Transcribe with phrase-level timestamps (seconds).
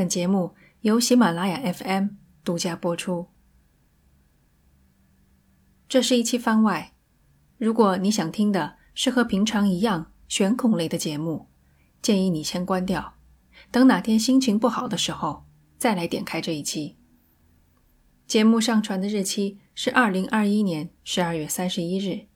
[0.00, 2.06] 本节目由喜马拉雅 FM
[2.42, 3.26] 独家播出。
[5.90, 6.94] 这是一期番外，
[7.58, 11.50] 如果你想听的是和平常一样悬恐类的节目，
[12.00, 13.12] 建议你先关掉，
[13.70, 15.44] 等哪天心情不好的时候
[15.76, 16.96] 再来点开这一期。
[18.26, 22.28] 节目上传的日期是二零二一年十二月三十一日，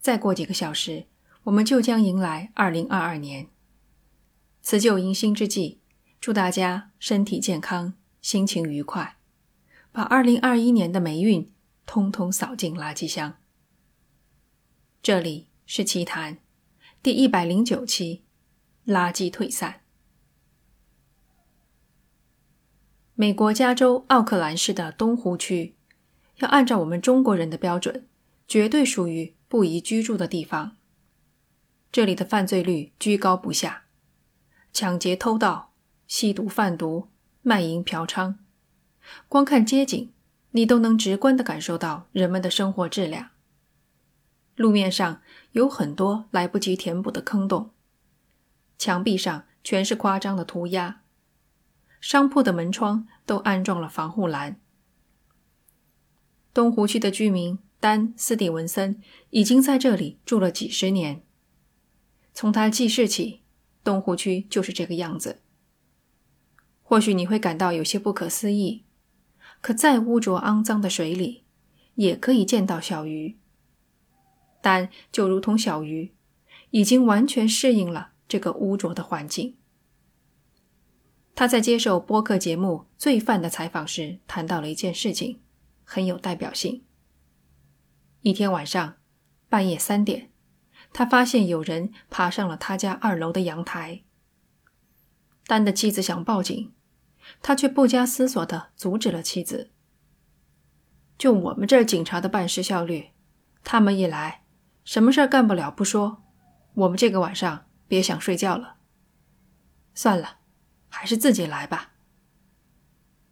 [0.00, 1.06] 再过几个小时，
[1.44, 3.46] 我们就将迎来二零二二年。
[4.60, 5.78] 辞旧迎新之际，
[6.22, 9.16] 祝大家身体健康，心情愉快，
[9.90, 11.52] 把二零二一年的霉运
[11.84, 13.38] 通通扫进垃圾箱。
[15.02, 16.38] 这里是奇谈
[17.02, 18.22] 第一百零九期，
[18.86, 19.80] 垃圾退散。
[23.14, 25.74] 美国加州奥克兰市的东湖区，
[26.36, 28.06] 要按照我们中国人的标准，
[28.46, 30.76] 绝对属于不宜居住的地方。
[31.90, 33.86] 这里的犯罪率居高不下，
[34.72, 35.71] 抢劫、偷盗、
[36.12, 37.08] 吸毒、贩毒、
[37.40, 38.34] 卖淫、嫖娼，
[39.30, 40.12] 光看街景，
[40.50, 43.30] 你都能直观的感受到人们的生活质量。
[44.54, 45.22] 路面上
[45.52, 47.70] 有很多来不及填补的坑洞，
[48.76, 51.00] 墙壁上全是夸张的涂鸦。
[51.98, 54.60] 商铺的门窗都安装了防护栏。
[56.52, 59.00] 东湖区的居民丹·斯蒂文森
[59.30, 61.24] 已经在这里住了几十年。
[62.34, 63.40] 从他记事起，
[63.82, 65.38] 东湖区就是这个样子。
[66.92, 68.84] 或许你会感到有些不可思议，
[69.62, 71.42] 可再污浊肮脏的水里，
[71.94, 73.38] 也可以见到小鱼。
[74.60, 76.12] 丹就如同小鱼，
[76.68, 79.56] 已经完全适应了这个污浊的环境。
[81.34, 85.40] 他在接受播客节目《罪犯》的采访时谈到了一件事情，
[85.84, 86.84] 很有代表性。
[88.20, 88.96] 一天晚上，
[89.48, 90.30] 半夜三点，
[90.92, 94.02] 他发现有人爬上了他家二楼的阳台。
[95.46, 96.70] 丹的妻子想报警，
[97.40, 99.70] 他却不加思索地阻止了妻子。
[101.16, 103.10] 就我们这警察的办事效率，
[103.62, 104.44] 他们一来，
[104.84, 106.22] 什么事儿干不了不说，
[106.74, 108.76] 我们这个晚上别想睡觉了。
[109.94, 110.40] 算了。
[110.94, 111.92] 还是自己来吧。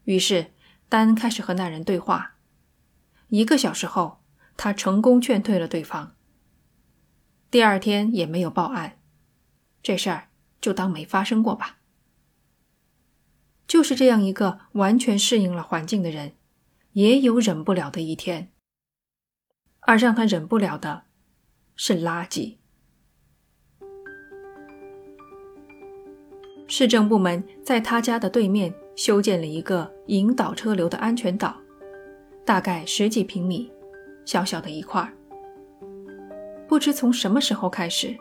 [0.04, 0.54] 于是，
[0.88, 2.36] 丹开始和那人对话。
[3.28, 4.24] 一个小时后，
[4.56, 6.16] 他成功劝退了对方。
[7.50, 8.98] 第二天也没有报案，
[9.82, 11.79] 这事儿就当没发生过吧。
[13.70, 16.32] 就是这样一个完全适应了环境的人，
[16.94, 18.50] 也有忍不了的一天。
[19.82, 21.04] 而让他忍不了的，
[21.76, 22.56] 是垃圾。
[26.66, 31.56] 市政部门在他家的对面修建了一个引导车流的安全岛，
[32.44, 33.70] 大概十几平米，
[34.24, 35.12] 小小的一块儿。
[36.66, 38.16] 不知从什么时候开始，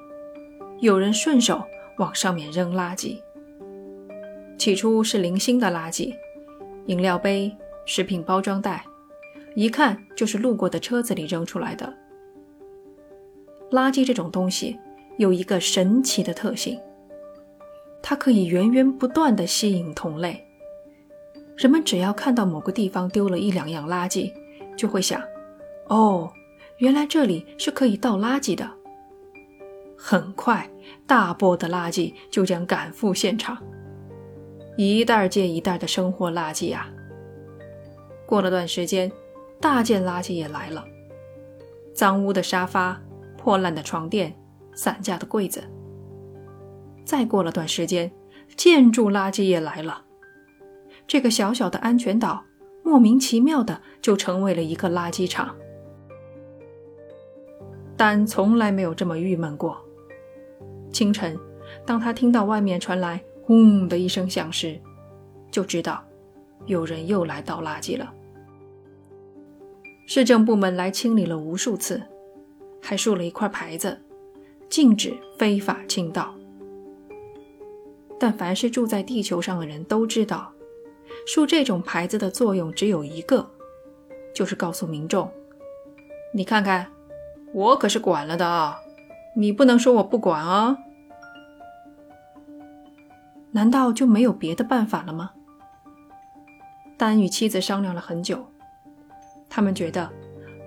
[0.80, 1.64] 有人顺手
[1.98, 3.20] 往上面扔垃圾。
[4.60, 6.14] 起初是零星的垃圾，
[6.88, 7.50] 饮料杯、
[7.86, 8.84] 食品包装袋，
[9.56, 11.92] 一看就是路过的车子里扔出来的。
[13.72, 14.78] 垃圾这种东西
[15.18, 16.78] 有一个神奇的特性。
[18.02, 20.46] 它可以源源不断地吸引同类。
[21.56, 24.30] 人们只要看到某个地方丢了一两样垃圾，
[24.76, 25.22] 就会想
[25.88, 26.30] ：“哦，
[26.80, 28.70] 原来这里是可以倒垃圾的。”
[29.98, 30.70] 很快，
[31.08, 33.58] 大波的垃圾就将赶赴现场，
[34.82, 36.90] 一袋接一袋的生活垃圾啊！
[38.26, 39.12] 过了段时间，
[39.60, 40.86] 大件垃圾也来了：
[41.94, 42.98] 脏污的沙发、
[43.38, 44.34] 破烂的床垫、
[44.74, 45.62] 散架的柜子。
[47.04, 48.10] 再过了段时间，
[48.56, 50.06] 建筑垃圾也来了。
[51.06, 52.46] 这个小小的安全岛，
[52.82, 55.54] 莫名其妙的就成为了一个垃圾场。
[57.98, 59.78] 丹从来没有这么郁闷过。
[60.90, 61.38] 清晨，
[61.86, 64.80] 当他听到外面传来“轰”的一声响时，
[65.50, 66.04] 就知道
[66.68, 68.14] 有人又来倒垃圾了。
[70.06, 72.00] 市政部门来清理了无数次，
[72.80, 74.00] 还竖了一块牌子，
[74.70, 76.32] 禁止非法倾倒。
[78.20, 80.54] 但凡是住在地球上的人都知道，
[81.26, 83.50] 竖这种牌子的作用只有一个，
[84.32, 85.28] 就是告诉民众
[86.36, 86.92] ：“你看看，
[87.52, 88.78] 我可是管了的啊，
[89.36, 90.78] 你不能说我不管啊。”
[93.52, 95.32] 难道就没有别的办法了吗？
[96.98, 98.46] 丹与妻子商量了很久，
[99.50, 100.12] 他们觉得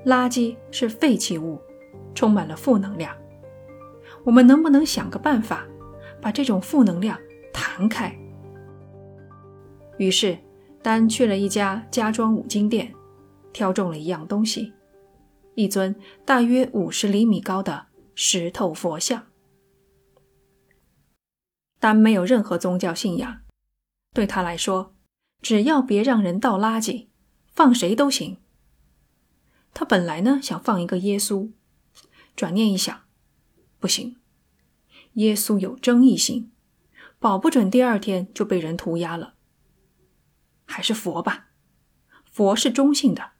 [0.06, 1.60] 垃圾是废弃物，
[2.14, 3.14] 充满了负能量。
[4.24, 5.66] 我们能不能想个办法，
[6.20, 7.18] 把这种负能量？
[7.52, 8.16] 弹开。
[9.98, 10.38] 于是，
[10.82, 12.92] 丹去了一家家装五金店，
[13.52, 14.72] 挑中了一样东西——
[15.54, 15.94] 一尊
[16.24, 19.22] 大约五十厘米高的石头佛像。
[21.82, 23.40] 但没有任何宗教信仰，
[24.14, 24.94] 对他来说，
[25.40, 27.08] 只要别让人倒垃圾，
[27.48, 28.36] 放谁都行。
[29.74, 31.50] 他本来呢想放一个耶稣，
[32.36, 33.02] 转念一想，
[33.80, 34.20] 不行，
[35.14, 36.52] 耶稣有争议性，
[37.18, 39.34] 保不准第二天就被人涂鸦了。
[40.64, 41.48] 还是佛吧，
[42.30, 43.32] 佛是中性的，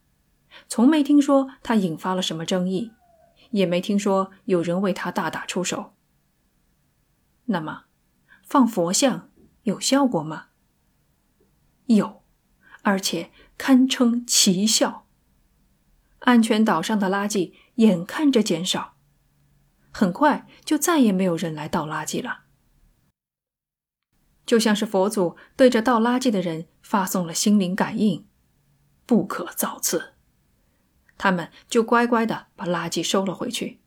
[0.66, 2.90] 从没听说他引发了什么争议，
[3.52, 5.94] 也没听说有人为他大打出手。
[7.44, 7.84] 那么，
[8.52, 9.30] 放佛像
[9.62, 10.48] 有效果吗？
[11.86, 12.22] 有，
[12.82, 15.06] 而且堪称奇效。
[16.18, 18.98] 安全岛上的垃圾眼看着减少，
[19.90, 22.42] 很快就再也没有人来倒垃圾了。
[24.44, 28.28] 就像是佛祖对着倒垃圾的人发送了心灵感应，
[29.06, 30.12] 不可造次，
[31.16, 33.80] 他们就乖乖的把垃圾收了回去。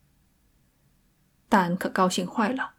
[1.47, 2.73] 丹可高兴坏了，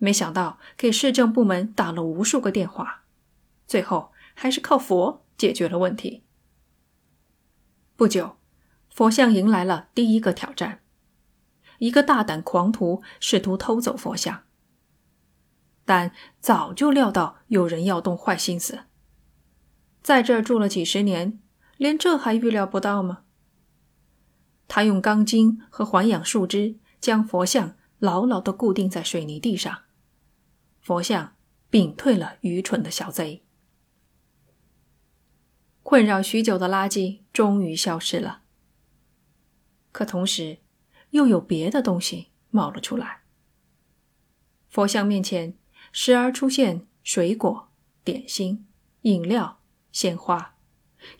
[0.00, 3.04] 没想到给市政部门打了无数个电话，
[3.66, 6.24] 最后还是靠佛解决了问题。
[7.96, 8.36] 不久。
[8.92, 10.80] 佛像迎来了第一个挑战，
[11.78, 14.42] 一个大胆狂徒试图偷走佛像，
[15.84, 18.80] 但早就料到有人要动坏心思。
[20.02, 21.40] 在这儿住了几十年，
[21.76, 23.22] 连这还预料不到吗？
[24.66, 29.82] 他用钢筋和环氧树枝将佛像牢牢地固定在水泥地上，
[30.80, 31.36] 佛像
[31.70, 33.44] 屏退了愚蠢的小贼。
[35.82, 38.42] 困扰许久的垃圾终于消失了。
[39.92, 40.58] 可同时，
[41.10, 43.22] 又有别的东西冒了出来。
[44.68, 45.58] 佛像面前
[45.90, 47.72] 时而出现水果、
[48.04, 48.68] 点心、
[49.02, 49.60] 饮料、
[49.90, 50.54] 鲜花，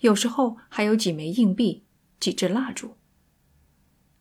[0.01, 1.85] 有时候还有几枚硬币、
[2.21, 2.97] 几支蜡烛。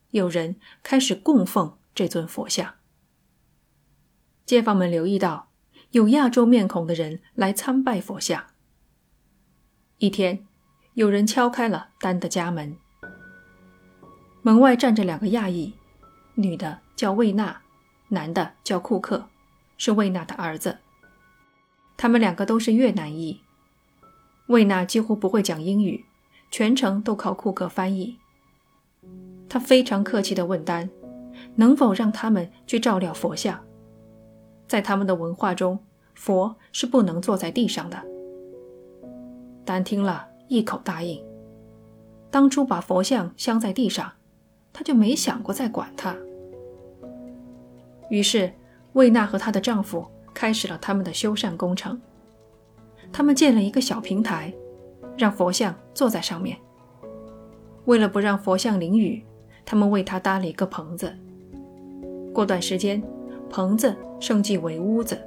[0.10, 2.79] 有人开始供奉这尊佛像。
[4.50, 5.50] 街坊们留意到，
[5.92, 8.46] 有亚洲面孔的人来参拜佛像。
[10.00, 10.48] 一天，
[10.96, 12.76] 有人敲开了丹的家门。
[14.42, 15.76] 门外站着两个亚裔，
[16.34, 17.62] 女的叫魏娜，
[18.08, 19.30] 男的叫库克，
[19.78, 20.80] 是魏娜的儿子。
[21.96, 23.42] 他们两个都是越南裔。
[24.48, 26.06] 魏娜几乎不会讲英语，
[26.50, 28.18] 全程都靠库克翻译。
[29.48, 30.90] 他非常客气地问丹
[31.58, 33.64] ：“能否让他们去照料佛像？
[34.70, 35.80] 在他们的文化中，
[36.16, 38.02] 佛是不能坐在地上的。”
[39.66, 41.22] 丹听了一口答应。
[42.32, 44.14] 当初把佛像镶在地上。
[44.72, 46.16] 她就没想过再管他。
[48.10, 48.54] 于是，
[48.94, 52.00] 魏娜和她的丈夫开始了他们的修缮工程。
[53.12, 54.54] 他们建了一个小平台，
[55.18, 56.56] 让佛像坐在上面。
[57.86, 59.26] 为了不让佛像淋雨，
[59.66, 61.14] 他们为它搭了一个棚子。
[62.32, 63.04] 过段时间，
[63.50, 65.20] 棚子升级为屋子，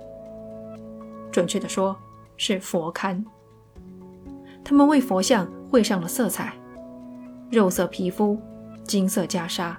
[1.31, 1.97] 准确的说
[2.37, 3.25] 是佛龛。
[4.65, 6.55] 他们为佛像绘上了色彩，
[7.51, 8.41] 肉色皮肤。
[8.85, 9.77] 金色袈裟，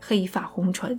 [0.00, 0.98] 黑发红唇。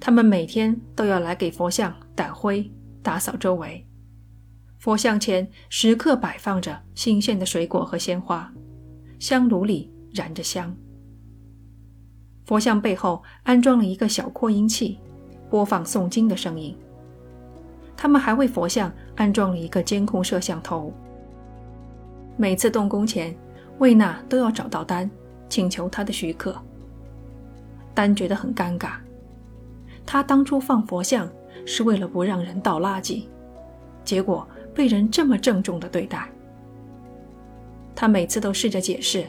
[0.00, 2.68] 他们每天都要来给佛像掸灰、
[3.00, 3.86] 打扫周围。
[4.80, 8.52] 佛像前时刻摆放着新鲜的水果和鲜花，
[9.20, 10.74] 香炉里燃着香。
[12.44, 14.98] 佛像背后安装了一个小扩音器，
[15.48, 16.76] 播放诵经的声音。
[17.96, 20.92] 他们还为佛像安装了一个监控摄像头。
[22.36, 23.36] 每次动工前，
[23.78, 25.10] 魏娜都要找到丹。
[25.48, 26.56] 请求他的许可，
[27.92, 28.92] 丹觉得很尴尬。
[30.06, 31.28] 他当初放佛像
[31.66, 33.24] 是为了不让人倒垃圾，
[34.02, 36.26] 结果被人这么郑重的对待。
[37.94, 39.26] 他每次都试着解释：“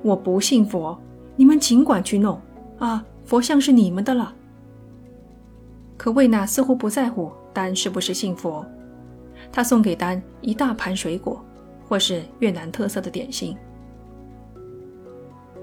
[0.00, 0.98] 我不信佛，
[1.36, 2.40] 你们尽管去弄
[2.78, 4.34] 啊，佛像是你们的了。”
[5.96, 8.64] 可魏娜似乎不在乎丹是不是信佛，
[9.52, 11.44] 她送给丹一大盘水果，
[11.86, 13.56] 或是越南特色的点心。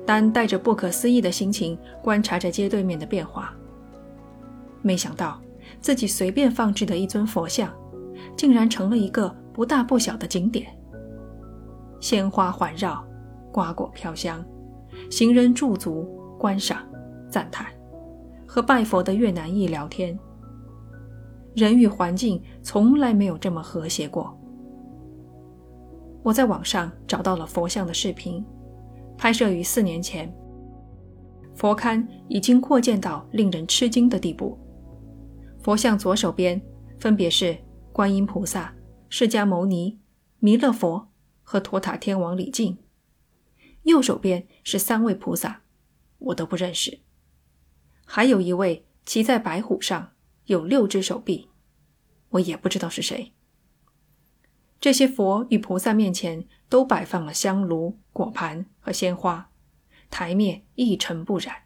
[0.05, 3.53] 丹带着不可思议的心情观察着街对面的变化，
[4.81, 5.39] 没想到
[5.81, 7.71] 自己随便放置的一尊佛像，
[8.35, 10.67] 竟然成了一个不大不小的景点。
[11.99, 13.05] 鲜花环绕，
[13.51, 14.43] 瓜果飘香，
[15.09, 16.03] 行人驻足
[16.37, 16.87] 观赏、
[17.29, 17.65] 赞叹，
[18.47, 20.17] 和拜佛的越南裔聊天。
[21.55, 24.37] 人与环境从来没有这么和谐过。
[26.21, 28.43] 我在网上找到了佛像的视频。
[29.17, 30.33] 拍摄于四年前，
[31.53, 34.57] 佛龛已经扩建到令人吃惊的地步。
[35.61, 36.61] 佛像左手边
[36.97, 37.57] 分别是
[37.91, 38.73] 观音菩萨、
[39.09, 39.99] 释迦牟尼、
[40.39, 41.05] 弥勒佛
[41.43, 42.77] 和托塔天王李靖，
[43.89, 45.63] 右手边是三位菩萨，
[46.19, 47.01] 我都不认识。
[48.05, 50.13] 还有一位骑在白虎上，
[50.45, 51.49] 有六只手臂，
[52.29, 53.33] 我也不知道是谁。
[54.79, 59.51] 这些佛与菩萨面前都摆放了香炉、果盘和鲜花，
[60.09, 61.63] 台面一尘不染。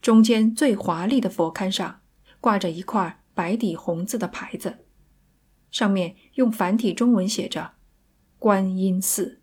[0.00, 2.00] 中间最华丽的佛龛上
[2.40, 4.84] 挂着一块白底红字的牌子，
[5.70, 7.72] 上面用繁体中文写着
[8.38, 9.42] “观音寺”。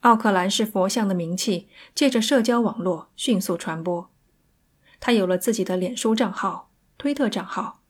[0.00, 4.10] 奥克兰式佛像的名气借着社交网络迅速传播，
[4.98, 7.82] 他有了自己的脸书账号、推特账号，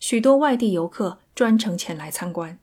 [0.00, 2.58] 许多外地游客专程前来参观。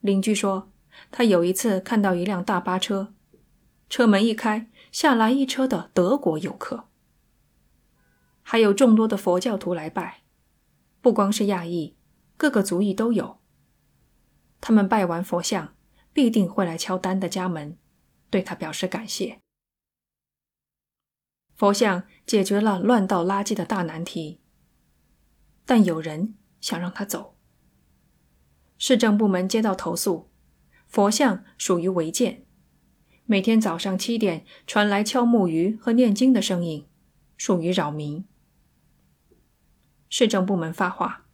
[0.00, 0.72] 邻居说，
[1.12, 3.14] 他有一次看到一辆大巴车，
[3.88, 6.88] 车门一开，下来一车的德国游客，
[8.42, 10.22] 还有众多的佛教徒来拜，
[11.00, 11.94] 不光是亚裔，
[12.36, 13.38] 各个族裔都有。
[14.60, 15.75] 他们拜完佛像。
[16.16, 17.76] 必定会来敲丹的家门，
[18.30, 19.42] 对他表示感谢。
[21.54, 24.40] 佛像解决了乱倒垃圾的大难题，
[25.66, 27.36] 但有人想让他走。
[28.78, 30.30] 市政部门接到投诉，
[30.86, 32.46] 佛像属于违建，
[33.26, 36.88] 每天早上七点传来敲木鱼和念经的声音，
[37.36, 38.26] 属于扰民。
[40.08, 41.26] 市政部门发话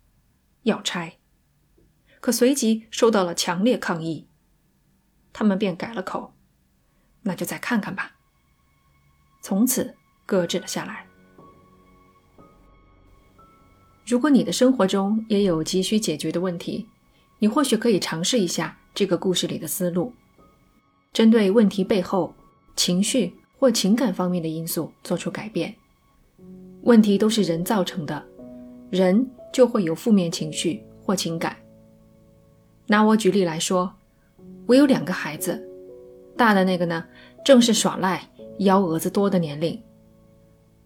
[0.64, 1.20] 要拆，
[2.20, 4.26] 可随即收到了强烈抗议。
[5.32, 6.32] 他们便改了口，
[7.22, 8.12] 那就再看看吧。
[9.40, 9.94] 从此
[10.26, 11.06] 搁置了下来。
[14.04, 16.86] 如果你的生活中也有急需解决的问题，
[17.38, 20.12] 你或许可以尝试一下这个故事里的思路，
[21.12, 22.34] 针对问题背后
[22.76, 25.74] 情绪或情感方面的因素做出改变。
[26.82, 28.24] 问题都是人造成的，
[28.90, 31.56] 人就会有负面情绪或情感。
[32.86, 33.94] 拿我举例来说。
[34.66, 35.60] 我有两个孩子，
[36.36, 37.04] 大的那个呢，
[37.44, 38.22] 正是耍赖、
[38.58, 39.80] 幺蛾子多的年龄。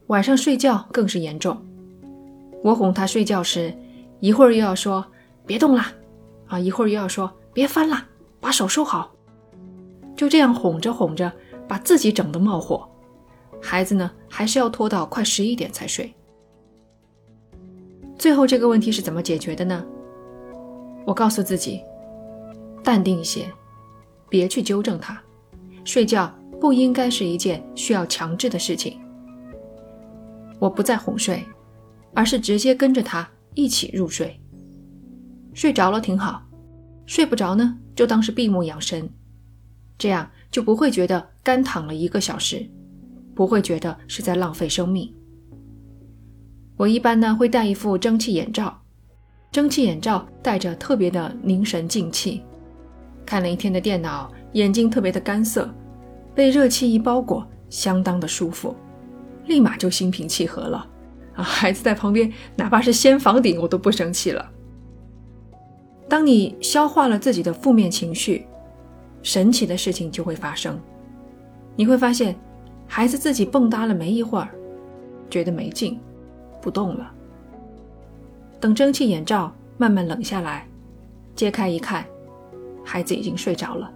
[0.06, 1.56] 晚上睡觉更是严重。
[2.62, 3.73] 我哄他睡觉时，
[4.21, 5.04] 一会儿又要说
[5.45, 5.92] 别动啦，
[6.47, 8.06] 啊，一会儿又要说别翻啦，
[8.40, 9.12] 把手收好。
[10.16, 11.30] 就这样哄着哄着，
[11.68, 12.88] 把自己整得冒火。
[13.61, 16.12] 孩子呢，还是要拖到快十一点才睡。
[18.18, 19.85] 最后这个问题是怎么解决的呢？
[21.04, 21.83] 我告诉自己，
[22.83, 23.47] 淡定一些。
[24.28, 25.21] 别去纠正他，
[25.85, 28.99] 睡觉不应该是一件需要强制的事情。
[30.59, 31.45] 我不再哄睡，
[32.14, 34.40] 而是直接跟着他一起入睡。
[35.52, 36.42] 睡着了挺好，
[37.06, 39.09] 睡不着呢就当是闭目养神，
[39.99, 42.66] 这样就不会觉得干躺了一个小时，
[43.35, 45.14] 不会觉得是在浪费生命。
[46.76, 48.83] 我一般呢会戴一副蒸汽眼罩，
[49.50, 52.42] 蒸汽眼罩戴着特别的凝神静气。
[53.26, 55.68] 看了一天的电脑，眼睛特别的干涩，
[56.35, 58.75] 被热气一包裹，相当的舒服，
[59.47, 60.88] 立马就心平气和了。
[61.35, 64.49] 啊，孩子在旁边，哪怕是掀房顶，我都不生气了。
[66.09, 68.47] 当你消化了自己的负面情绪，
[69.23, 70.80] 神奇的事情就会发生。
[71.75, 72.37] 你会发现，
[72.87, 74.49] 孩子自己蹦跶了没一会儿，
[75.28, 75.99] 觉得没劲，
[76.62, 77.12] 不动了。
[78.61, 80.66] 等蒸汽眼罩慢慢冷下来，
[81.35, 82.06] 揭开一看。
[82.87, 83.93] 孩子已经睡着了，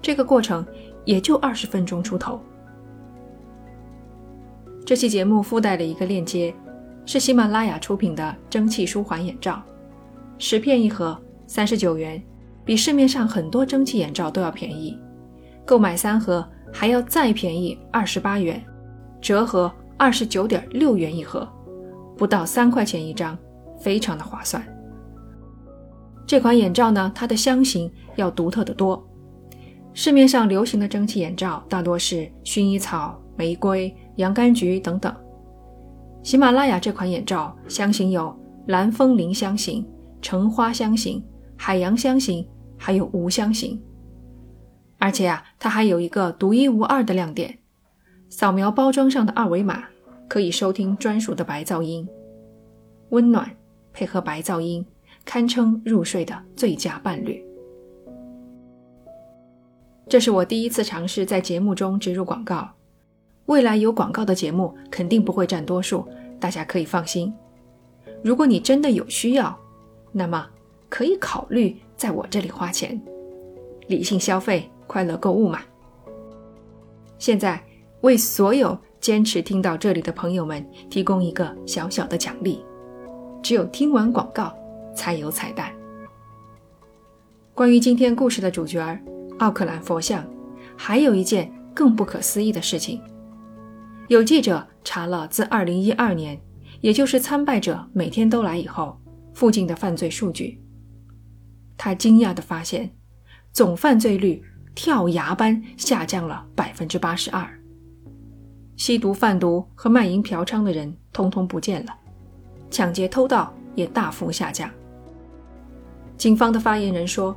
[0.00, 0.66] 这个过程
[1.04, 2.40] 也就二十分钟出头。
[4.86, 6.52] 这期节目附带的一个链接，
[7.04, 9.62] 是喜马拉雅出品的蒸汽舒缓眼罩，
[10.38, 11.16] 十片一盒，
[11.46, 12.20] 三十九元，
[12.64, 14.98] 比市面上很多蒸汽眼罩都要便宜。
[15.66, 18.60] 购买三盒还要再便宜二十八元，
[19.20, 21.46] 折合二十九点六元一盒，
[22.16, 23.36] 不到三块钱一张，
[23.78, 24.66] 非常的划算。
[26.30, 29.04] 这款眼罩呢，它的香型要独特的多。
[29.92, 35.12] 市面上流行的蒸汽眼罩大多是薰衣草、玫瑰、洋甘菊等等。
[36.22, 38.32] 喜马拉雅这款眼罩香型有
[38.68, 39.84] 蓝风铃香型、
[40.22, 41.20] 橙花香型、
[41.56, 42.46] 海洋香型，
[42.78, 43.82] 还有无香型。
[45.00, 47.58] 而且啊，它还有一个独一无二的亮点：
[48.28, 49.82] 扫描包装上的二维码，
[50.28, 52.06] 可以收听专属的白噪音，
[53.08, 53.50] 温暖
[53.92, 54.86] 配合白噪音。
[55.24, 57.44] 堪称入睡的最佳伴侣。
[60.08, 62.68] 这是我第一次尝试在节目中植入广告，
[63.46, 66.04] 未来有广告的节目肯定不会占多数，
[66.40, 67.32] 大家可以放心。
[68.22, 69.56] 如果你真的有需要，
[70.10, 70.46] 那么
[70.88, 73.00] 可以考虑在我这里花钱，
[73.86, 75.60] 理性消费，快乐购物嘛。
[77.18, 77.62] 现在
[78.00, 82.64] 为所有坚持听到这里的朋友们提供一个小小的奖励，
[83.42, 84.52] 只有听完广告。
[85.00, 85.72] 才有彩蛋。
[87.54, 89.00] 关于今天故事的主角
[89.38, 90.22] 奥克兰佛像，
[90.76, 93.00] 还有一件更不可思议的事情。
[94.08, 96.38] 有记者查了自2012年，
[96.82, 99.00] 也就是参拜者每天都来以后，
[99.32, 100.60] 附近的犯罪数据。
[101.78, 102.90] 他惊讶地发现，
[103.54, 107.48] 总犯罪率跳崖般下降了百分之八十二。
[108.76, 111.96] 吸毒、贩毒和卖淫嫖娼的人通通不见了，
[112.70, 114.70] 抢劫、偷盗也大幅下降。
[116.20, 117.34] 警方的发言人说，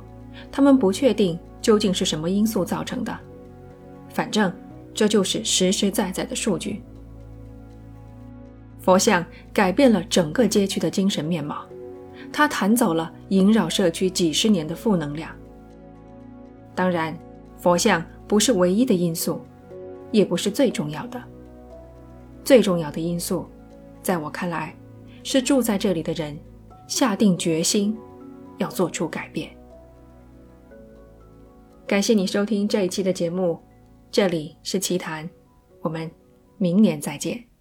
[0.52, 3.18] 他们不确定究竟是什么因素造成的，
[4.10, 4.52] 反正
[4.92, 6.82] 这就是实实在在的数据。
[8.82, 9.24] 佛像
[9.54, 11.64] 改变了整个街区的精神面貌。
[12.30, 15.30] 它弹走了萦绕社区几十年的负能量。
[16.74, 17.16] 当然，
[17.56, 19.40] 佛像不是唯一的因素，
[20.12, 21.22] 也不是最重要的。
[22.44, 23.46] 最重要的因素，
[24.02, 24.74] 在我看来，
[25.22, 26.38] 是住在这里的人
[26.86, 27.96] 下定决心
[28.58, 29.50] 要做出改变。
[31.86, 33.60] 感谢你收听这一期的节目，
[34.10, 35.28] 这里是奇谈，
[35.82, 36.10] 我们
[36.56, 37.53] 明年再见。